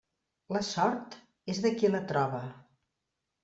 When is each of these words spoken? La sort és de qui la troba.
La 0.55 0.61
sort 0.69 1.19
és 1.55 1.61
de 1.67 1.75
qui 1.77 1.95
la 1.95 2.03
troba. 2.15 2.43